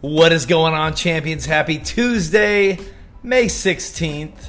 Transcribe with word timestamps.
What 0.00 0.32
is 0.32 0.46
going 0.46 0.72
on, 0.72 0.94
champions? 0.94 1.44
Happy 1.44 1.78
Tuesday, 1.78 2.78
May 3.22 3.44
16th, 3.44 4.48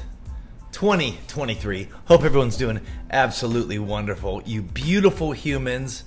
2023. 0.72 1.90
Hope 2.06 2.24
everyone's 2.24 2.56
doing 2.56 2.80
absolutely 3.10 3.78
wonderful. 3.78 4.42
You 4.46 4.62
beautiful 4.62 5.34
humans. 5.34 6.06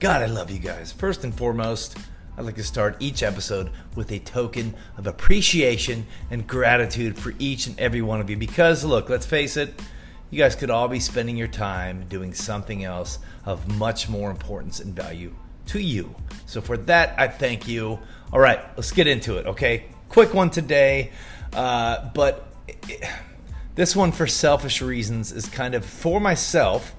God, 0.00 0.22
I 0.22 0.26
love 0.26 0.50
you 0.50 0.58
guys. 0.58 0.90
First 0.90 1.22
and 1.22 1.32
foremost, 1.32 1.96
I'd 2.36 2.46
like 2.46 2.56
to 2.56 2.64
start 2.64 2.96
each 2.98 3.22
episode 3.22 3.70
with 3.94 4.10
a 4.10 4.18
token 4.18 4.74
of 4.98 5.06
appreciation 5.06 6.04
and 6.32 6.44
gratitude 6.44 7.16
for 7.16 7.32
each 7.38 7.68
and 7.68 7.78
every 7.78 8.02
one 8.02 8.20
of 8.20 8.28
you. 8.28 8.36
Because, 8.36 8.84
look, 8.84 9.08
let's 9.08 9.24
face 9.24 9.56
it, 9.56 9.80
you 10.32 10.38
guys 10.40 10.56
could 10.56 10.70
all 10.70 10.88
be 10.88 10.98
spending 10.98 11.36
your 11.36 11.46
time 11.46 12.06
doing 12.08 12.34
something 12.34 12.82
else 12.82 13.20
of 13.44 13.78
much 13.78 14.08
more 14.08 14.32
importance 14.32 14.80
and 14.80 14.96
value 14.96 15.32
to 15.66 15.78
you. 15.78 16.12
So, 16.46 16.60
for 16.60 16.76
that, 16.76 17.14
I 17.16 17.28
thank 17.28 17.68
you. 17.68 18.00
All 18.32 18.40
right, 18.40 18.60
let's 18.76 18.90
get 18.92 19.06
into 19.06 19.36
it, 19.36 19.46
okay? 19.46 19.86
Quick 20.08 20.34
one 20.34 20.50
today, 20.50 21.12
uh, 21.52 22.10
but 22.14 22.48
it, 22.68 23.04
this 23.74 23.96
one, 23.96 24.12
for 24.12 24.26
selfish 24.26 24.82
reasons, 24.82 25.32
is 25.32 25.48
kind 25.48 25.74
of 25.74 25.84
for 25.84 26.20
myself, 26.20 26.94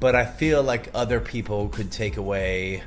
but 0.00 0.14
I 0.14 0.24
feel 0.24 0.62
like 0.62 0.90
other 0.94 1.20
people 1.20 1.68
could 1.68 1.90
take 1.90 2.16
away 2.16 2.82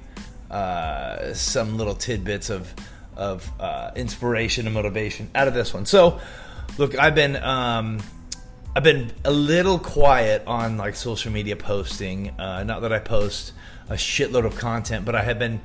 uh, 0.51 1.33
some 1.33 1.77
little 1.77 1.95
tidbits 1.95 2.49
of, 2.49 2.73
of 3.15 3.49
uh, 3.59 3.91
inspiration 3.95 4.67
and 4.67 4.73
motivation 4.73 5.29
out 5.33 5.47
of 5.47 5.53
this 5.53 5.73
one. 5.73 5.85
So, 5.85 6.19
look, 6.77 6.97
I've 6.97 7.15
been. 7.15 7.35
Um, 7.37 7.99
I've 8.77 8.83
been 8.83 9.13
a 9.23 9.31
little 9.31 9.79
quiet 9.79 10.43
on 10.45 10.75
like 10.75 10.97
social 10.97 11.31
media 11.31 11.55
posting. 11.55 12.37
Uh, 12.37 12.65
not 12.65 12.81
that 12.81 12.91
I 12.91 12.99
post 12.99 13.53
a 13.87 13.93
shitload 13.93 14.45
of 14.45 14.57
content, 14.57 15.05
but 15.05 15.15
I 15.15 15.23
have 15.23 15.39
been 15.39 15.61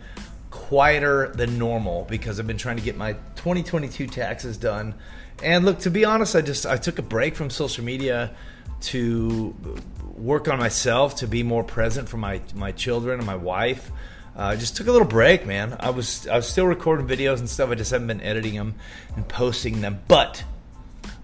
quieter 0.50 1.28
than 1.34 1.58
normal 1.58 2.04
because 2.04 2.38
I've 2.38 2.46
been 2.46 2.58
trying 2.58 2.76
to 2.76 2.82
get 2.82 2.96
my 2.96 3.12
2022 3.36 4.06
taxes 4.08 4.56
done. 4.56 4.94
And 5.42 5.64
look, 5.64 5.80
to 5.80 5.90
be 5.90 6.04
honest, 6.04 6.36
I 6.36 6.42
just 6.42 6.66
I 6.66 6.76
took 6.76 6.98
a 6.98 7.02
break 7.02 7.34
from 7.34 7.50
social 7.50 7.84
media 7.84 8.34
to 8.82 9.54
work 10.14 10.48
on 10.48 10.58
myself, 10.58 11.16
to 11.16 11.26
be 11.26 11.42
more 11.42 11.64
present 11.64 12.08
for 12.08 12.16
my 12.16 12.40
my 12.54 12.72
children 12.72 13.18
and 13.18 13.26
my 13.26 13.36
wife. 13.36 13.90
Uh, 14.36 14.40
I 14.40 14.52
uh, 14.52 14.56
just 14.56 14.76
took 14.76 14.86
a 14.86 14.92
little 14.92 15.08
break, 15.08 15.46
man. 15.46 15.76
I 15.80 15.90
was 15.90 16.26
I 16.26 16.36
was 16.36 16.48
still 16.48 16.66
recording 16.66 17.06
videos 17.06 17.38
and 17.38 17.48
stuff. 17.48 17.70
I 17.70 17.74
just 17.74 17.90
haven't 17.90 18.06
been 18.08 18.20
editing 18.20 18.54
them 18.54 18.74
and 19.16 19.26
posting 19.28 19.80
them. 19.80 20.00
But 20.08 20.44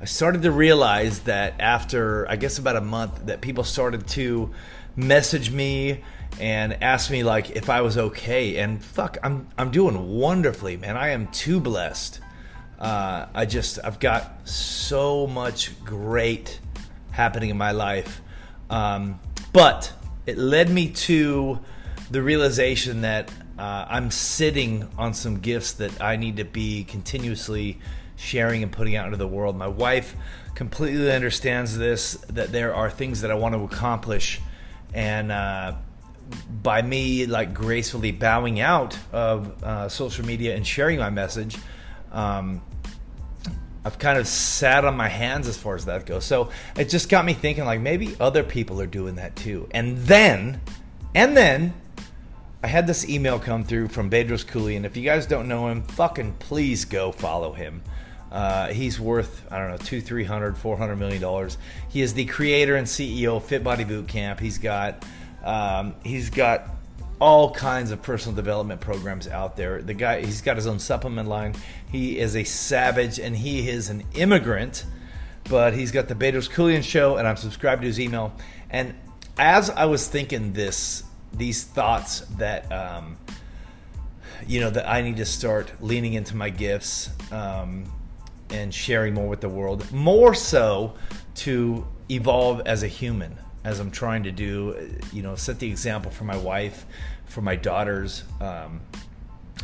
I 0.01 0.07
started 0.07 0.43
to 0.43 0.51
realize 0.51 1.21
that 1.21 1.61
after 1.61 2.29
I 2.31 2.37
guess 2.37 2.59
about 2.59 2.77
a 2.77 2.81
month 2.81 3.27
that 3.27 3.41
people 3.41 3.65
started 3.65 4.07
to 4.09 4.51
message 4.97 5.51
me 5.51 6.03
and 6.41 6.83
asked 6.83 7.11
me 7.11 7.23
like 7.23 7.51
if 7.51 7.71
I 7.71 7.81
was 7.81 7.97
okay. 7.97 8.57
And 8.57 8.83
fuck, 8.83 9.19
I'm 9.23 9.49
I'm 9.57 9.71
doing 9.71 10.19
wonderfully, 10.19 10.77
man. 10.77 10.97
I 10.97 11.09
am 11.11 11.29
too 11.29 11.61
blessed. 11.61 12.21
Uh, 12.79 13.27
I 13.35 13.47
just 13.47 13.79
I've 13.83 13.99
got 13.99 14.49
so 14.49 15.27
much 15.27 15.83
great 15.85 16.61
happening 17.11 17.51
in 17.51 17.57
my 17.57 17.73
life, 17.73 18.21
um, 18.69 19.19
but 19.53 19.93
it 20.27 20.37
led 20.37 20.69
me 20.69 20.91
to 20.91 21.59
the 22.11 22.23
realization 22.23 23.01
that 23.01 23.31
uh, 23.59 23.87
I'm 23.89 24.11
sitting 24.11 24.89
on 24.99 25.15
some 25.15 25.41
gifts 25.41 25.73
that 25.75 26.03
I 26.03 26.17
need 26.17 26.37
to 26.37 26.45
be 26.45 26.85
continuously 26.85 27.81
sharing 28.17 28.63
and 28.63 28.71
putting 28.71 28.97
out 28.97 29.07
into 29.07 29.17
the 29.17 29.27
world. 29.27 29.57
My 29.57 29.69
wife 29.69 30.15
completely 30.55 31.11
understands 31.11 31.77
this 31.77 32.13
that 32.29 32.53
there 32.53 32.75
are 32.75 32.91
things 32.91 33.23
that 33.23 33.31
I 33.31 33.35
want 33.35 33.55
to 33.55 33.65
accomplish, 33.65 34.41
and 34.93 35.33
uh, 35.33 35.75
by 36.63 36.83
me 36.83 37.27
like 37.27 37.55
gracefully 37.55 38.13
bowing 38.13 38.61
out 38.61 38.99
of 39.13 39.63
uh, 39.63 39.89
social 39.89 40.25
media 40.25 40.57
and 40.57 40.67
sharing 40.67 40.99
my 40.99 41.11
message, 41.11 41.57
um, 42.13 42.63
I've 43.85 43.99
kind 44.01 44.19
of 44.19 44.27
sat 44.27 44.85
on 44.85 44.97
my 44.97 45.09
hands 45.09 45.47
as 45.47 45.57
far 45.57 45.77
as 45.77 45.85
that 45.85 46.07
goes. 46.07 46.25
So 46.25 46.51
it 46.77 46.89
just 46.89 47.09
got 47.09 47.25
me 47.25 47.35
thinking 47.35 47.65
like 47.65 47.81
maybe 47.81 48.17
other 48.19 48.43
people 48.43 48.81
are 48.81 48.87
doing 48.87 49.15
that 49.17 49.37
too. 49.37 49.69
And 49.71 49.99
then, 49.99 50.61
and 51.15 51.37
then 51.37 51.73
I 52.65 52.67
had 52.67 52.89
this 52.89 53.09
email 53.09 53.39
come 53.39 53.63
through 53.63 53.89
from 53.89 54.11
Bedros 54.11 54.77
and 54.77 54.85
If 54.85 54.97
you 54.97 55.05
guys 55.05 55.27
don't 55.27 55.47
know 55.47 55.69
him, 55.69 55.83
fucking 55.83 56.35
please 56.41 56.85
go 56.85 57.13
follow 57.13 57.53
him. 57.53 57.83
Uh, 58.33 58.73
he's 58.73 58.99
worth 58.99 59.47
I 59.53 59.59
don't 59.59 59.71
know 59.71 59.77
two, 59.77 60.01
three 60.01 60.25
hundred, 60.25 60.59
four 60.59 60.77
hundred 60.77 60.97
million 60.97 61.23
dollars. 61.23 61.57
He 61.89 62.01
is 62.01 62.13
the 62.13 62.25
creator 62.25 62.75
and 62.75 62.87
CEO 62.87 63.37
of 63.37 63.45
Fit 63.45 63.63
Body 63.63 63.85
Boot 63.85 64.09
Camp. 64.09 64.41
He's 64.41 64.59
got 64.59 65.05
um, 65.47 65.95
he's 66.03 66.29
got 66.29 66.69
all 67.21 67.53
kinds 67.53 67.93
of 67.93 68.03
personal 68.03 68.35
development 68.35 68.81
programs 68.81 69.27
out 69.29 69.57
there. 69.57 69.81
The 69.81 69.95
guy, 69.95 70.21
he's 70.21 70.43
got 70.43 70.57
his 70.57 70.67
own 70.67 70.79
supplement 70.79 71.29
line. 71.29 71.55
He 71.91 72.19
is 72.19 72.37
a 72.37 72.45
savage 72.45 73.19
and 73.19 73.35
he 73.35 73.69
is 73.69 73.89
an 73.89 74.05
immigrant, 74.15 74.85
but 75.49 75.73
he's 75.73 75.93
got 75.93 76.09
the 76.09 76.15
Bedros 76.15 76.51
Keuilian 76.51 76.83
show, 76.83 77.17
and 77.17 77.27
I'm 77.27 77.37
subscribed 77.37 77.83
to 77.83 77.87
his 77.87 78.01
email. 78.01 78.35
And 78.69 78.95
as 79.39 79.71
I 79.71 79.87
was 79.87 80.09
thinking 80.09 80.53
this, 80.53 81.05
these 81.33 81.63
thoughts 81.63 82.21
that, 82.39 82.71
um, 82.73 83.17
you 84.47 84.61
know, 84.61 84.71
that 84.71 84.89
I 84.89 85.01
need 85.01 85.17
to 85.19 85.25
start 85.25 85.73
leaning 85.81 86.15
into 86.15 86.37
my 86.37 86.51
gifts 86.51 87.11
um, 87.31 87.85
and 88.51 88.75
sharing 88.75 89.15
more 89.15 89.29
with 89.29 89.41
the 89.41 89.49
world, 89.49 89.91
more 89.93 90.35
so 90.35 90.95
to 91.37 91.87
evolve 92.11 92.63
as 92.67 92.83
a 92.83 92.89
human 92.89 93.39
as 93.67 93.81
I'm 93.81 93.91
trying 93.91 94.23
to 94.23 94.31
do, 94.31 94.77
you 95.13 95.23
know, 95.23 95.35
set 95.35 95.59
the 95.59 95.67
example 95.67 96.13
for 96.13 96.23
my 96.23 96.37
wife, 96.37 96.87
for 97.25 97.41
my 97.41 97.57
daughters, 97.57 98.23
um, 98.41 98.81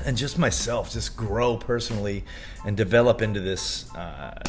and 0.04 0.16
just 0.16 0.38
myself, 0.38 0.92
just 0.92 1.16
grow 1.16 1.56
personally 1.56 2.24
and 2.66 2.76
develop 2.76 3.22
into 3.22 3.38
this, 3.38 3.88
uh, 3.94 4.42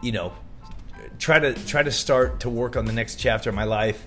you 0.00 0.12
know, 0.12 0.32
try 1.18 1.40
to 1.40 1.54
try 1.66 1.82
to 1.82 1.90
start 1.90 2.38
to 2.40 2.48
work 2.48 2.76
on 2.76 2.84
the 2.84 2.92
next 2.92 3.16
chapter 3.16 3.50
of 3.50 3.56
my 3.56 3.64
life 3.64 4.06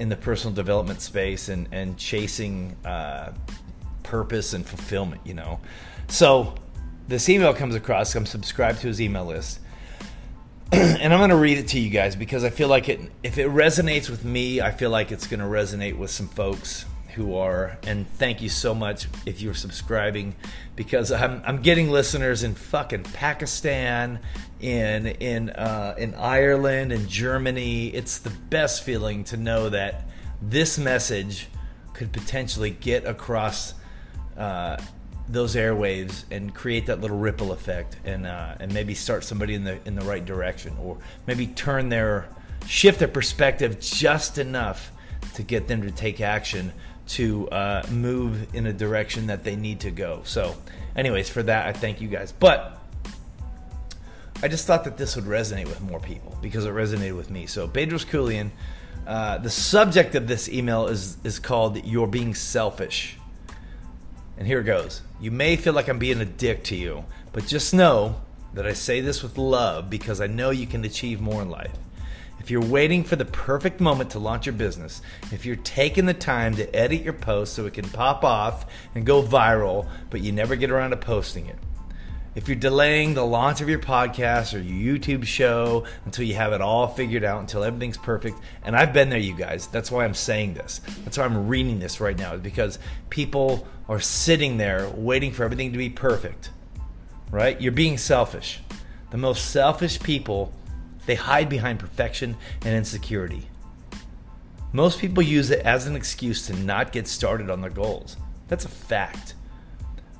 in 0.00 0.08
the 0.08 0.16
personal 0.16 0.52
development 0.52 1.00
space 1.00 1.48
and 1.48 1.68
and 1.70 1.96
chasing 1.96 2.76
uh, 2.84 3.32
purpose 4.02 4.52
and 4.52 4.66
fulfillment. 4.66 5.20
You 5.24 5.34
know, 5.34 5.60
so 6.08 6.56
this 7.06 7.28
email 7.28 7.54
comes 7.54 7.76
across. 7.76 8.16
I'm 8.16 8.26
subscribed 8.26 8.80
to 8.80 8.88
his 8.88 9.00
email 9.00 9.26
list 9.26 9.60
and 10.72 11.12
I'm 11.12 11.20
going 11.20 11.30
to 11.30 11.36
read 11.36 11.58
it 11.58 11.68
to 11.68 11.80
you 11.80 11.90
guys 11.90 12.16
because 12.16 12.42
I 12.42 12.50
feel 12.50 12.68
like 12.68 12.88
it 12.88 13.00
if 13.22 13.38
it 13.38 13.48
resonates 13.48 14.10
with 14.10 14.24
me, 14.24 14.60
I 14.60 14.72
feel 14.72 14.90
like 14.90 15.12
it's 15.12 15.26
going 15.26 15.40
to 15.40 15.46
resonate 15.46 15.96
with 15.96 16.10
some 16.10 16.28
folks 16.28 16.86
who 17.14 17.34
are 17.36 17.78
and 17.84 18.06
thank 18.14 18.42
you 18.42 18.48
so 18.50 18.74
much 18.74 19.08
if 19.24 19.40
you're 19.40 19.54
subscribing 19.54 20.34
because 20.74 21.12
I'm 21.12 21.40
I'm 21.46 21.62
getting 21.62 21.90
listeners 21.90 22.42
in 22.42 22.54
fucking 22.54 23.04
Pakistan, 23.04 24.18
in 24.60 25.06
in 25.06 25.50
uh, 25.50 25.94
in 25.96 26.14
Ireland 26.14 26.92
and 26.92 27.08
Germany. 27.08 27.88
It's 27.88 28.18
the 28.18 28.30
best 28.30 28.82
feeling 28.82 29.24
to 29.24 29.36
know 29.36 29.68
that 29.68 30.08
this 30.42 30.78
message 30.78 31.48
could 31.94 32.12
potentially 32.12 32.70
get 32.70 33.06
across 33.06 33.74
uh, 34.36 34.76
those 35.28 35.56
airwaves 35.56 36.24
and 36.30 36.54
create 36.54 36.86
that 36.86 37.00
little 37.00 37.18
ripple 37.18 37.52
effect 37.52 37.96
and 38.04 38.26
uh, 38.26 38.54
and 38.60 38.72
maybe 38.72 38.94
start 38.94 39.24
somebody 39.24 39.54
in 39.54 39.64
the 39.64 39.78
in 39.86 39.96
the 39.96 40.04
right 40.04 40.24
direction 40.24 40.76
or 40.80 40.98
maybe 41.26 41.46
turn 41.46 41.88
their 41.88 42.28
shift 42.66 42.98
their 42.98 43.08
perspective 43.08 43.80
just 43.80 44.38
enough 44.38 44.92
to 45.34 45.42
get 45.42 45.68
them 45.68 45.82
to 45.82 45.90
take 45.90 46.20
action 46.20 46.72
to 47.06 47.48
uh, 47.50 47.86
move 47.90 48.54
in 48.54 48.66
a 48.66 48.72
direction 48.72 49.28
that 49.28 49.44
they 49.44 49.56
need 49.56 49.80
to 49.80 49.90
go. 49.90 50.22
So, 50.24 50.56
anyways, 50.94 51.28
for 51.28 51.42
that 51.42 51.66
I 51.66 51.72
thank 51.72 52.00
you 52.00 52.08
guys. 52.08 52.32
But 52.32 52.78
I 54.42 54.48
just 54.48 54.66
thought 54.66 54.84
that 54.84 54.96
this 54.96 55.16
would 55.16 55.24
resonate 55.24 55.66
with 55.66 55.80
more 55.80 56.00
people 56.00 56.36
because 56.42 56.66
it 56.66 56.70
resonated 56.70 57.16
with 57.16 57.30
me. 57.30 57.46
So, 57.46 57.66
Bedros 57.66 58.06
Keuilian, 58.06 58.50
uh, 59.06 59.38
the 59.38 59.50
subject 59.50 60.14
of 60.14 60.28
this 60.28 60.48
email 60.48 60.86
is 60.86 61.16
is 61.24 61.38
called 61.38 61.84
"You're 61.84 62.08
Being 62.08 62.34
Selfish." 62.34 63.18
And 64.38 64.46
here 64.46 64.60
it 64.60 64.64
goes. 64.64 65.02
You 65.20 65.30
may 65.30 65.56
feel 65.56 65.72
like 65.72 65.88
I'm 65.88 65.98
being 65.98 66.20
a 66.20 66.26
dick 66.26 66.64
to 66.64 66.76
you, 66.76 67.04
but 67.32 67.46
just 67.46 67.72
know 67.72 68.20
that 68.54 68.66
I 68.66 68.72
say 68.72 69.00
this 69.00 69.22
with 69.22 69.38
love 69.38 69.90
because 69.90 70.20
I 70.20 70.26
know 70.26 70.50
you 70.50 70.66
can 70.66 70.84
achieve 70.84 71.20
more 71.20 71.42
in 71.42 71.50
life. 71.50 71.76
If 72.38 72.50
you're 72.50 72.62
waiting 72.62 73.02
for 73.02 73.16
the 73.16 73.24
perfect 73.24 73.80
moment 73.80 74.10
to 74.10 74.18
launch 74.18 74.46
your 74.46 74.52
business, 74.52 75.02
if 75.32 75.44
you're 75.44 75.56
taking 75.56 76.06
the 76.06 76.14
time 76.14 76.54
to 76.56 76.76
edit 76.76 77.02
your 77.02 77.12
post 77.12 77.54
so 77.54 77.66
it 77.66 77.74
can 77.74 77.88
pop 77.88 78.24
off 78.24 78.66
and 78.94 79.04
go 79.04 79.22
viral, 79.22 79.88
but 80.10 80.20
you 80.20 80.32
never 80.32 80.54
get 80.54 80.70
around 80.70 80.90
to 80.90 80.96
posting 80.96 81.46
it, 81.46 81.58
if 82.36 82.48
you're 82.48 82.54
delaying 82.54 83.14
the 83.14 83.24
launch 83.24 83.62
of 83.62 83.68
your 83.68 83.78
podcast 83.78 84.54
or 84.54 84.58
your 84.58 84.98
YouTube 84.98 85.24
show 85.24 85.86
until 86.04 86.26
you 86.26 86.34
have 86.34 86.52
it 86.52 86.60
all 86.60 86.86
figured 86.86 87.24
out, 87.24 87.40
until 87.40 87.64
everything's 87.64 87.96
perfect, 87.96 88.38
and 88.62 88.76
I've 88.76 88.92
been 88.92 89.08
there, 89.08 89.18
you 89.18 89.34
guys. 89.34 89.66
That's 89.68 89.90
why 89.90 90.04
I'm 90.04 90.14
saying 90.14 90.52
this. 90.52 90.82
That's 91.02 91.16
why 91.16 91.24
I'm 91.24 91.48
reading 91.48 91.78
this 91.80 91.98
right 91.98 92.16
now, 92.16 92.34
is 92.34 92.42
because 92.42 92.78
people 93.08 93.66
are 93.88 94.00
sitting 94.00 94.58
there 94.58 94.86
waiting 94.90 95.32
for 95.32 95.44
everything 95.44 95.72
to 95.72 95.78
be 95.78 95.88
perfect, 95.88 96.50
right? 97.30 97.58
You're 97.58 97.72
being 97.72 97.96
selfish. 97.96 98.60
The 99.10 99.16
most 99.16 99.50
selfish 99.50 99.98
people, 99.98 100.52
they 101.06 101.14
hide 101.14 101.48
behind 101.48 101.78
perfection 101.78 102.36
and 102.60 102.74
insecurity. 102.74 103.48
Most 104.72 104.98
people 104.98 105.22
use 105.22 105.50
it 105.50 105.60
as 105.60 105.86
an 105.86 105.96
excuse 105.96 106.46
to 106.48 106.52
not 106.52 106.92
get 106.92 107.08
started 107.08 107.48
on 107.48 107.62
their 107.62 107.70
goals. 107.70 108.18
That's 108.48 108.66
a 108.66 108.68
fact. 108.68 109.34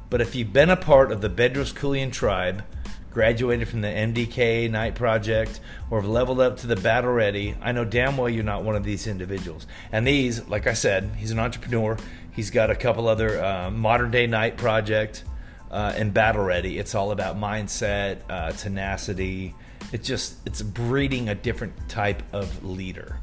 But 0.09 0.21
if 0.21 0.35
you've 0.35 0.53
been 0.53 0.71
a 0.71 0.77
part 0.77 1.11
of 1.11 1.21
the 1.21 1.31
Bedros 1.31 1.75
Keuilian 1.75 2.13
tribe, 2.13 2.65
graduated 3.11 3.67
from 3.69 3.81
the 3.81 3.89
MDK 3.89 4.71
Knight 4.71 4.95
Project, 4.95 5.61
or 5.91 6.01
have 6.01 6.09
leveled 6.09 6.41
up 6.41 6.59
to 6.59 6.67
the 6.67 6.77
Battle 6.77 7.13
Ready, 7.13 7.57
I 7.63 7.73
know 7.73 7.85
damn 7.85 8.17
well 8.17 8.29
you're 8.29 8.45
not 8.45 8.63
one 8.63 8.77
of 8.77 8.85
these 8.85 9.07
individuals. 9.07 9.67
And 9.91 10.07
these, 10.07 10.47
like 10.49 10.67
I 10.67 10.75
said, 10.75 11.11
he's 11.17 11.31
an 11.31 11.39
entrepreneur. 11.39 11.97
He's 12.33 12.51
got 12.51 12.71
a 12.71 12.75
couple 12.75 13.09
other 13.09 13.43
uh, 13.43 13.71
modern 13.71 14.11
day 14.11 14.27
Knight 14.27 14.59
project 14.59 15.25
uh, 15.71 15.95
and 15.97 16.13
Battle 16.13 16.45
Ready. 16.45 16.79
It's 16.79 16.95
all 16.95 17.11
about 17.11 17.37
mindset, 17.37 18.19
uh, 18.29 18.53
tenacity. 18.53 19.55
It's 19.93 20.07
just 20.07 20.37
it's 20.47 20.63
breeding 20.63 21.29
a 21.29 21.35
different 21.35 21.89
type 21.89 22.23
of 22.33 22.65
leader. 22.65 23.19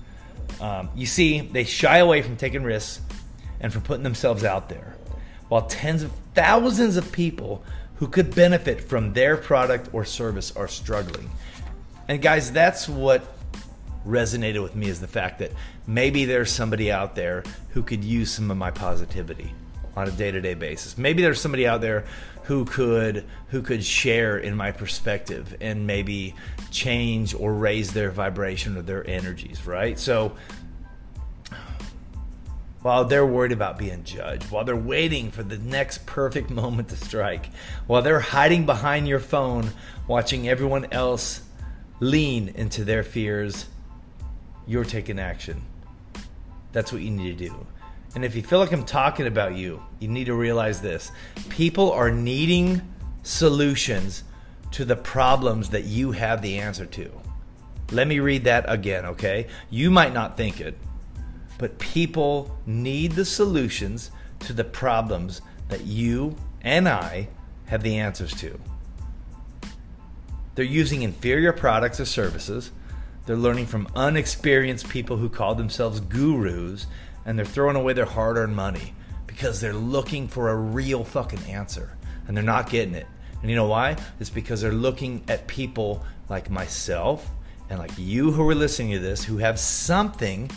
Um, 0.59 0.89
you 0.95 1.06
see, 1.06 1.41
they 1.41 1.63
shy 1.63 1.97
away 1.97 2.21
from 2.21 2.38
taking 2.38 2.63
risks 2.63 3.01
and 3.59 3.71
from 3.71 3.81
putting 3.81 4.03
themselves 4.03 4.44
out 4.44 4.69
there, 4.69 4.95
while 5.53 5.67
tens 5.67 6.01
of 6.01 6.11
thousands 6.33 6.97
of 6.97 7.11
people 7.11 7.63
who 7.97 8.07
could 8.07 8.33
benefit 8.33 8.81
from 8.81 9.13
their 9.13 9.38
product 9.38 9.88
or 9.94 10.03
service 10.03 10.51
are 10.55 10.67
struggling. 10.67 11.29
And 12.07 12.23
guys, 12.23 12.51
that's 12.51 12.89
what 12.89 13.38
resonated 14.03 14.63
with 14.63 14.75
me 14.75 14.88
is 14.88 15.00
the 15.00 15.07
fact 15.07 15.38
that 15.38 15.51
maybe 15.85 16.25
there's 16.25 16.51
somebody 16.51 16.91
out 16.91 17.13
there 17.13 17.44
who 17.69 17.83
could 17.83 18.03
use 18.03 18.31
some 18.31 18.50
of 18.50 18.57
my 18.57 18.71
positivity 18.71 19.53
on 19.95 20.07
a 20.07 20.11
day-to-day 20.11 20.55
basis. 20.55 20.97
Maybe 20.97 21.21
there's 21.21 21.39
somebody 21.39 21.67
out 21.67 21.81
there 21.81 22.05
who 22.45 22.65
could 22.65 23.23
who 23.50 23.61
could 23.61 23.85
share 23.85 24.39
in 24.39 24.55
my 24.55 24.71
perspective 24.71 25.55
and 25.61 25.85
maybe 25.85 26.33
change 26.71 27.35
or 27.35 27.53
raise 27.53 27.94
their 27.94 28.09
vibration 28.09 28.75
or 28.75 28.81
their 28.81 29.07
energies, 29.07 29.67
right? 29.67 30.00
So 30.00 30.35
while 32.83 33.06
they're 33.06 33.25
worried 33.25 33.53
about 33.53 33.77
being 33.77 34.03
judged, 34.03 34.51
while 34.51 34.63
they're 34.63 34.75
waiting 34.75 35.31
for 35.31 35.41
the 35.41 35.57
next 35.57 36.06
perfect 36.06 36.50
moment 36.62 36.89
to 36.89 36.95
strike, 36.95 37.50
while 37.88 38.01
they're 38.01 38.19
hiding 38.19 38.65
behind 38.65 39.07
your 39.07 39.19
phone 39.19 39.71
watching 40.07 40.47
everyone 40.47 40.85
else 40.91 41.41
lean 42.00 42.50
into 42.50 42.83
their 42.83 43.03
fears, 43.03 43.68
you're 44.68 44.83
taking 44.83 45.18
action. 45.18 45.62
That's 46.74 46.91
what 46.91 47.01
you 47.01 47.12
need 47.12 47.38
to 47.38 47.50
do. 47.50 47.68
And 48.15 48.24
if 48.24 48.35
you 48.35 48.44
feel 48.44 48.59
like 48.59 48.71
I'm 48.71 48.86
talking 48.86 49.27
about 49.27 49.56
you, 49.56 49.81
you 50.00 50.07
need 50.07 50.25
to 50.25 50.36
realize 50.36 50.81
this 50.81 51.12
people 51.50 51.91
are 51.91 52.12
needing 52.12 52.81
solutions 53.24 54.24
to 54.71 54.86
the 54.86 54.95
problems 54.95 55.69
that 55.69 55.86
you 55.86 56.12
have 56.12 56.41
the 56.41 56.59
answer 56.59 56.86
to. 56.86 57.12
Let 57.91 58.07
me 58.07 58.19
read 58.19 58.44
that 58.44 58.65
again, 58.68 59.06
okay? 59.06 59.47
You 59.69 59.89
might 59.89 60.13
not 60.13 60.36
think 60.36 60.59
it, 60.59 60.77
but 61.57 61.77
people 61.79 62.57
need 62.65 63.13
the 63.13 63.25
solutions 63.25 64.11
to 64.39 64.53
the 64.53 64.63
problems 64.63 65.41
that 65.69 65.85
you 65.85 66.35
and 66.61 66.88
I 66.88 67.29
have 67.65 67.83
the 67.83 67.97
answers 67.97 68.33
to. 68.35 68.59
They're 70.55 70.65
using 70.65 71.01
inferior 71.01 71.53
products 71.53 72.00
or 72.00 72.05
services. 72.05 72.71
They're 73.25 73.35
learning 73.35 73.67
from 73.67 73.88
unexperienced 73.95 74.89
people 74.89 75.17
who 75.17 75.29
call 75.29 75.55
themselves 75.55 76.00
gurus 76.00 76.85
and 77.25 77.38
they're 77.38 77.45
throwing 77.45 77.75
away 77.75 77.94
their 77.94 78.05
hard 78.05 78.38
earned 78.38 78.55
money 78.55 78.94
because 79.25 79.61
they're 79.61 79.73
looking 79.73 80.27
for 80.27 80.50
a 80.50 80.55
real 80.55 81.03
fucking 81.03 81.44
answer 81.50 81.97
and 82.27 82.35
they're 82.35 82.44
not 82.44 82.69
getting 82.69 82.94
it. 82.94 83.07
And 83.41 83.50
you 83.50 83.55
know 83.55 83.67
why? 83.67 83.97
It's 84.19 84.29
because 84.29 84.61
they're 84.61 84.71
looking 84.71 85.23
at 85.27 85.47
people 85.47 86.05
like 86.29 86.50
myself 86.50 87.29
and 87.69 87.79
like 87.79 87.91
you 87.97 88.31
who 88.31 88.47
are 88.47 88.55
listening 88.55 88.91
to 88.91 89.00
this 89.00 89.23
who 89.23 89.38
have 89.38 89.59
something. 89.59 90.51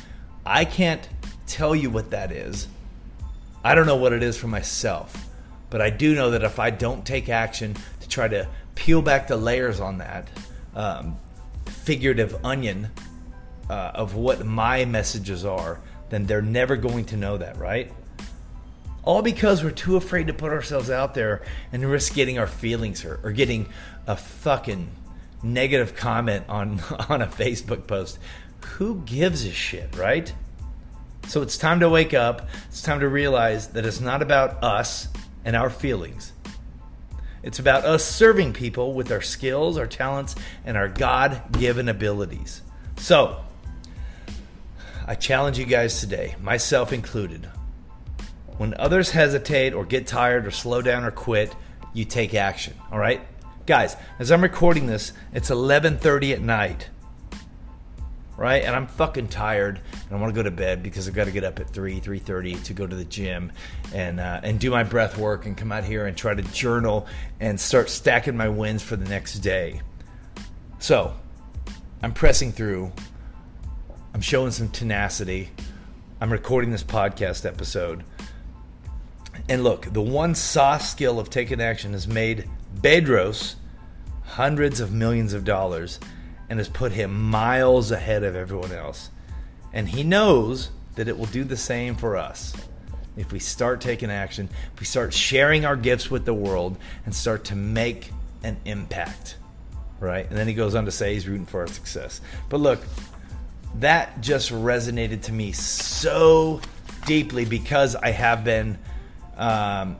I 0.47 0.65
can't 0.65 1.07
tell 1.47 1.75
you 1.75 1.91
what 1.91 2.11
that 2.11 2.33
is. 2.33 2.69
I 3.65 3.75
don't 3.75 3.87
know 3.87 3.97
what 3.97 4.13
it 4.13 4.23
is 4.23 4.37
for 4.37 4.47
myself. 4.47 5.27
But 5.71 5.83
I 5.83 5.91
do 5.91 6.15
know 6.15 6.31
that 6.31 6.43
if 6.43 6.59
I 6.59 6.71
don't 6.71 7.05
take 7.05 7.29
action 7.29 7.75
to 8.01 8.09
try 8.09 8.29
to 8.29 8.49
peel 8.75 9.03
back 9.03 9.27
the 9.27 9.37
layers 9.37 9.81
on 9.81 9.99
that 9.99 10.29
um, 10.75 11.19
figurative 11.67 12.45
onion 12.45 12.91
uh, 13.69 13.91
of 13.95 14.15
what 14.15 14.47
my 14.47 14.85
messages 14.85 15.45
are, 15.45 15.81
then 16.11 16.27
they're 16.27 16.43
never 16.43 16.77
going 16.77 17.05
to 17.07 17.17
know 17.17 17.37
that, 17.39 17.59
right? 17.59 17.93
All 19.03 19.23
because 19.23 19.65
we're 19.65 19.71
too 19.71 19.97
afraid 19.97 20.29
to 20.29 20.35
put 20.35 20.53
ourselves 20.53 20.91
out 20.91 21.15
there 21.15 21.43
and 21.73 21.85
risk 21.85 22.15
getting 22.15 22.39
our 22.39 22.47
feelings 22.47 23.03
hurt 23.03 23.21
or 23.25 23.33
getting 23.33 23.69
a 24.07 24.17
fucking 24.17 24.91
negative 25.43 25.95
comment 25.97 26.45
on 26.49 26.81
on 27.09 27.23
a 27.23 27.27
Facebook 27.27 27.87
post. 27.87 28.19
Who 28.65 29.03
gives 29.03 29.45
a 29.45 29.53
shit, 29.53 29.97
right? 29.97 30.33
So 31.29 31.43
it's 31.43 31.59
time 31.59 31.81
to 31.81 31.89
wake 31.89 32.15
up. 32.15 32.49
It's 32.69 32.83
time 32.83 33.01
to 33.01 33.09
realize 33.09 33.69
that 33.69 33.85
it's 33.85 34.01
not 34.01 34.23
about 34.23 34.63
us 34.63 35.09
and 35.45 35.57
our 35.57 35.71
feelings. 35.71 36.33
It's 37.43 37.59
about 37.59 37.85
us 37.85 38.05
serving 38.05 38.55
people 38.55 38.93
with 38.93 39.13
our 39.13 39.23
skills, 39.23 39.79
our 39.79 39.87
talents, 39.87 40.35
and 40.65 40.77
our 40.77 40.89
God 40.89 41.41
given 41.53 41.89
abilities. 41.89 42.63
So, 42.97 43.41
I 45.07 45.15
challenge 45.15 45.57
you 45.57 45.65
guys 45.65 46.01
today, 46.01 46.35
myself 46.41 46.93
included. 46.93 47.49
When 48.59 48.75
others 48.75 49.11
hesitate 49.11 49.75
or 49.75 49.85
get 49.85 50.09
tired 50.09 50.47
or 50.47 50.51
slow 50.51 50.83
down 50.83 51.05
or 51.05 51.13
quit, 51.13 51.55
you 51.93 52.05
take 52.05 52.35
action, 52.35 52.75
all 52.91 52.99
right? 52.99 53.21
Guys, 53.67 53.97
as 54.19 54.33
I'm 54.33 54.43
recording 54.43 54.87
this, 54.87 55.13
it's 55.33 55.51
11:30 55.51 56.33
at 56.33 56.41
night. 56.41 56.89
Right? 58.37 58.65
And 58.65 58.77
I'm 58.77 58.87
fucking 58.87 59.29
tired 59.29 59.81
and 59.93 60.13
I 60.17 60.21
want 60.21 60.35
to 60.35 60.39
go 60.39 60.43
to 60.43 60.51
bed 60.51 60.83
because 60.83 61.09
I've 61.09 61.15
got 61.15 61.25
to 61.25 61.31
get 61.31 61.43
up 61.43 61.59
at 61.59 61.71
3, 61.71 62.01
3:30 62.01 62.63
to 62.65 62.75
go 62.75 62.87
to 62.87 62.95
the 62.95 63.05
gym 63.07 63.51
and 63.95 64.21
uh, 64.21 64.41
and 64.43 64.61
do 64.61 64.71
my 64.71 64.83
breath 64.83 65.17
work 65.17 65.47
and 65.47 65.57
come 65.57 65.73
out 65.73 65.85
here 65.85 66.07
and 66.07 66.15
try 66.15 66.35
to 66.35 66.43
journal 66.43 67.07
and 67.41 67.59
start 67.59 67.89
stacking 67.89 68.37
my 68.37 68.49
wins 68.49 68.83
for 68.83 68.97
the 68.97 69.09
next 69.09 69.39
day. 69.39 69.81
So, 70.79 71.15
I'm 72.03 72.13
pressing 72.13 72.53
through 72.53 72.93
I'm 74.17 74.23
showing 74.23 74.51
some 74.51 74.71
tenacity. 74.71 75.51
I'm 76.23 76.33
recording 76.33 76.71
this 76.71 76.83
podcast 76.83 77.45
episode. 77.45 78.03
And 79.47 79.63
look, 79.63 79.93
the 79.93 80.01
one 80.01 80.35
soft 80.35 80.87
skill 80.87 81.21
of 81.21 81.29
taking 81.29 81.61
action 81.61 81.93
has 81.93 82.09
made 82.09 82.49
Bedros 82.75 83.57
hundreds 84.25 84.81
of 84.81 84.91
millions 84.91 85.35
of 85.35 85.45
dollars 85.45 86.01
and 86.49 86.59
has 86.59 86.69
put 86.69 86.93
him 86.93 87.31
miles 87.31 87.91
ahead 87.91 88.23
of 88.23 88.37
everyone 88.37 88.73
else. 88.73 89.11
And 89.73 89.89
he 89.89 90.03
knows 90.03 90.71
that 90.95 91.09
it 91.09 91.19
will 91.19 91.27
do 91.27 91.45
the 91.45 91.57
same 91.57 91.95
for 91.97 92.17
us. 92.17 92.55
If 93.17 93.33
we 93.33 93.39
start 93.39 93.81
taking 93.81 94.11
action, 94.11 94.49
if 94.75 94.81
we 94.81 94.87
start 94.87 95.13
sharing 95.13 95.65
our 95.65 95.77
gifts 95.77 96.11
with 96.11 96.25
the 96.25 96.35
world 96.35 96.77
and 97.05 97.15
start 97.15 97.45
to 97.45 97.57
make 97.57 98.13
an 98.43 98.59
impact, 98.65 99.37
right? 100.01 100.29
And 100.29 100.37
then 100.37 100.47
he 100.47 100.55
goes 100.55 100.75
on 100.75 100.85
to 100.85 100.91
say 100.91 101.15
he's 101.15 101.27
rooting 101.27 101.47
for 101.47 101.61
our 101.61 101.67
success. 101.67 102.21
But 102.49 102.61
look, 102.61 102.81
that 103.77 104.21
just 104.21 104.53
resonated 104.53 105.23
to 105.23 105.33
me 105.33 105.53
so 105.53 106.61
deeply 107.07 107.45
because 107.45 107.97
I 107.97 108.11
have 108.11 108.45
been 108.45 108.79
um, 109.37 109.97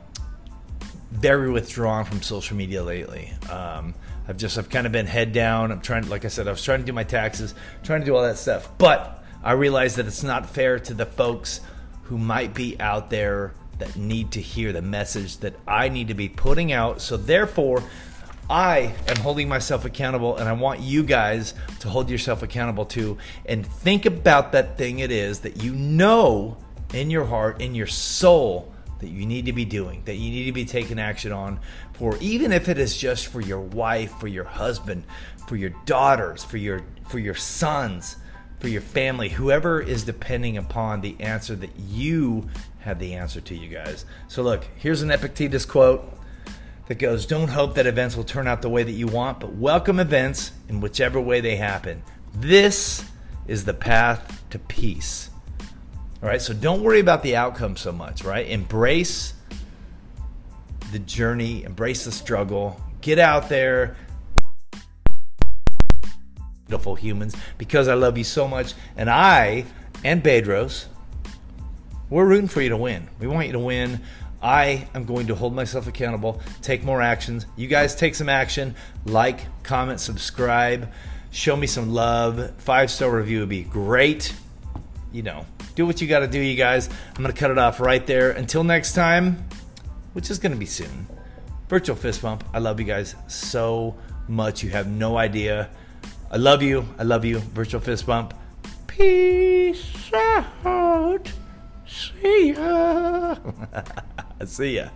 very 1.11 1.51
withdrawn 1.51 2.05
from 2.05 2.21
social 2.21 2.57
media 2.57 2.83
lately. 2.83 3.33
Um, 3.49 3.95
I've 4.27 4.37
just 4.37 4.57
I've 4.57 4.69
kind 4.69 4.85
of 4.85 4.91
been 4.91 5.05
head 5.05 5.31
down. 5.31 5.71
I'm 5.71 5.81
trying, 5.81 6.07
like 6.09 6.25
I 6.25 6.27
said, 6.27 6.47
I 6.47 6.51
was 6.51 6.63
trying 6.63 6.79
to 6.79 6.85
do 6.85 6.93
my 6.93 7.03
taxes, 7.03 7.53
trying 7.83 8.01
to 8.01 8.05
do 8.05 8.15
all 8.15 8.23
that 8.23 8.37
stuff, 8.37 8.69
but 8.77 9.23
I 9.43 9.53
realize 9.53 9.95
that 9.95 10.07
it's 10.07 10.23
not 10.23 10.49
fair 10.49 10.79
to 10.79 10.93
the 10.93 11.05
folks 11.05 11.61
who 12.03 12.17
might 12.17 12.53
be 12.53 12.79
out 12.79 13.09
there 13.09 13.53
that 13.79 13.95
need 13.95 14.31
to 14.31 14.41
hear 14.41 14.73
the 14.73 14.81
message 14.81 15.37
that 15.37 15.55
I 15.67 15.89
need 15.89 16.07
to 16.07 16.13
be 16.13 16.29
putting 16.29 16.71
out. 16.71 17.01
So 17.01 17.15
therefore, 17.15 17.83
I 18.49 18.93
am 19.07 19.17
holding 19.17 19.47
myself 19.47 19.85
accountable, 19.85 20.37
and 20.37 20.47
I 20.47 20.53
want 20.53 20.79
you 20.79 21.03
guys 21.03 21.53
to 21.79 21.89
hold 21.89 22.09
yourself 22.09 22.43
accountable 22.43 22.85
too. 22.85 23.17
And 23.45 23.65
think 23.65 24.05
about 24.05 24.53
that 24.53 24.77
thing 24.77 24.99
it 24.99 25.11
is 25.11 25.41
that 25.41 25.63
you 25.63 25.73
know 25.73 26.57
in 26.93 27.09
your 27.09 27.25
heart, 27.25 27.61
in 27.61 27.75
your 27.75 27.87
soul, 27.87 28.73
that 28.99 29.09
you 29.09 29.25
need 29.25 29.45
to 29.45 29.53
be 29.53 29.65
doing, 29.65 30.03
that 30.05 30.15
you 30.15 30.31
need 30.31 30.45
to 30.45 30.51
be 30.51 30.65
taking 30.65 30.99
action 30.99 31.31
on 31.31 31.59
for, 31.93 32.17
even 32.17 32.51
if 32.51 32.69
it 32.69 32.77
is 32.77 32.97
just 32.97 33.27
for 33.27 33.41
your 33.41 33.59
wife, 33.59 34.11
for 34.19 34.27
your 34.27 34.43
husband, 34.43 35.03
for 35.47 35.55
your 35.55 35.71
daughters, 35.85 36.43
for 36.43 36.57
your 36.57 36.83
for 37.07 37.19
your 37.19 37.35
sons, 37.35 38.17
for 38.59 38.67
your 38.67 38.81
family, 38.81 39.29
whoever 39.29 39.79
is 39.79 40.03
depending 40.03 40.57
upon 40.57 41.01
the 41.01 41.15
answer 41.19 41.55
that 41.55 41.77
you 41.77 42.49
have 42.79 42.99
the 42.99 43.13
answer 43.13 43.41
to, 43.41 43.55
you 43.55 43.69
guys. 43.69 44.05
So 44.27 44.41
look, 44.41 44.67
here's 44.75 45.01
an 45.01 45.11
Epictetus 45.11 45.65
quote 45.65 46.17
that 46.87 46.95
goes 46.95 47.25
Don't 47.25 47.49
hope 47.49 47.75
that 47.75 47.85
events 47.85 48.15
will 48.15 48.23
turn 48.23 48.47
out 48.47 48.61
the 48.61 48.69
way 48.69 48.83
that 48.83 48.91
you 48.91 49.07
want, 49.07 49.39
but 49.39 49.53
welcome 49.53 49.99
events 49.99 50.51
in 50.67 50.81
whichever 50.81 51.19
way 51.19 51.41
they 51.41 51.55
happen. 51.55 52.03
This 52.33 53.03
is 53.47 53.65
the 53.65 53.73
path 53.73 54.43
to 54.49 54.59
peace. 54.59 55.29
All 56.21 56.27
right, 56.27 56.41
so 56.41 56.51
don't 56.51 56.81
worry 56.81 56.99
about 56.99 57.21
the 57.21 57.35
outcome 57.35 57.77
so 57.77 57.91
much, 57.91 58.23
right? 58.23 58.47
Embrace 58.47 59.35
the 60.91 60.97
journey, 60.97 61.63
embrace 61.63 62.05
the 62.05 62.11
struggle, 62.11 62.81
get 63.01 63.19
out 63.19 63.49
there. 63.49 63.95
Beautiful 66.65 66.95
humans, 66.95 67.35
because 67.59 67.87
I 67.87 67.93
love 67.93 68.17
you 68.17 68.23
so 68.23 68.47
much. 68.47 68.73
And 68.95 69.11
I 69.11 69.65
and 70.03 70.23
Bedros, 70.23 70.85
we're 72.09 72.25
rooting 72.25 72.47
for 72.47 72.61
you 72.61 72.69
to 72.69 72.77
win. 72.77 73.07
We 73.19 73.27
want 73.27 73.45
you 73.45 73.53
to 73.53 73.59
win. 73.59 74.01
I 74.41 74.87
am 74.95 75.05
going 75.05 75.27
to 75.27 75.35
hold 75.35 75.53
myself 75.53 75.85
accountable, 75.85 76.41
take 76.63 76.83
more 76.83 76.99
actions. 76.99 77.45
You 77.55 77.67
guys 77.67 77.93
take 77.93 78.15
some 78.15 78.27
action, 78.27 78.73
like, 79.05 79.45
comment, 79.61 79.99
subscribe, 79.99 80.91
show 81.29 81.55
me 81.55 81.67
some 81.67 81.93
love. 81.93 82.55
Five 82.57 82.89
star 82.89 83.11
review 83.11 83.41
would 83.41 83.49
be 83.49 83.61
great. 83.61 84.33
You 85.11 85.23
know, 85.23 85.45
do 85.75 85.85
what 85.85 86.01
you 86.01 86.07
got 86.07 86.19
to 86.19 86.27
do, 86.27 86.39
you 86.39 86.55
guys. 86.55 86.89
I'm 87.15 87.23
going 87.23 87.33
to 87.33 87.39
cut 87.39 87.51
it 87.51 87.57
off 87.57 87.79
right 87.79 88.05
there. 88.05 88.31
Until 88.31 88.63
next 88.63 88.93
time, 88.93 89.45
which 90.13 90.29
is 90.29 90.39
going 90.39 90.51
to 90.51 90.57
be 90.57 90.65
soon. 90.65 91.07
Virtual 91.69 91.95
fist 91.95 92.21
bump. 92.21 92.43
I 92.53 92.59
love 92.59 92.79
you 92.79 92.85
guys 92.85 93.15
so 93.27 93.95
much. 94.27 94.63
You 94.63 94.69
have 94.71 94.87
no 94.87 95.17
idea. 95.17 95.69
I 96.31 96.37
love 96.37 96.61
you. 96.61 96.87
I 96.97 97.03
love 97.03 97.25
you. 97.25 97.39
Virtual 97.39 97.81
fist 97.81 98.05
bump. 98.05 98.33
Peace 98.87 100.11
out. 100.13 101.31
See 101.85 102.53
ya. 102.53 103.35
See 104.45 104.75
ya. 104.75 104.89